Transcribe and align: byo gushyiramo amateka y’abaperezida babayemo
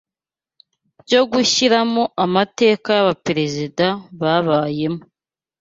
byo 1.05 1.21
gushyiramo 1.31 2.03
amateka 2.25 2.87
y’abaperezida 2.97 3.85
babayemo 4.19 5.01